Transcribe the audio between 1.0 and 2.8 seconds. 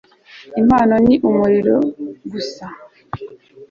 ni umuriro gusa